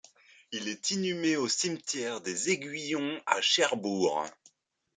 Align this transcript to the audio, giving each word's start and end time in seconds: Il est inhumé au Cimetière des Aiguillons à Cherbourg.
Il 0.51 0.67
est 0.67 0.89
inhumé 0.89 1.37
au 1.37 1.47
Cimetière 1.47 2.21
des 2.21 2.49
Aiguillons 2.49 3.21
à 3.27 3.39
Cherbourg. 3.39 4.25